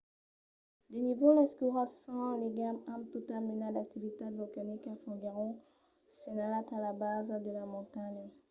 [0.89, 5.51] de nívols escuras sens ligam amb tota mena d'activitat volcanica foguèron
[6.21, 8.25] senhalats a la basa de la montanha